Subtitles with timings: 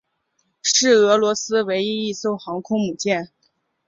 [0.63, 3.29] 是俄罗斯唯一一艘航空母舰。